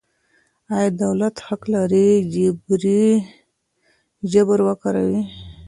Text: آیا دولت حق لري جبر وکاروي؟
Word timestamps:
آیا 0.75 0.89
دولت 1.03 1.35
حق 1.45 1.63
لري 1.73 2.07
جبر 4.31 4.59
وکاروي؟ 4.67 5.21